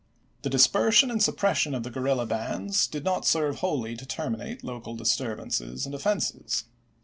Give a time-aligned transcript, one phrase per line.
[0.41, 4.95] The dispersion and suppression of the guerrilla bands did not serve whoUy to terminate local
[4.95, 6.63] disturbances and offenses.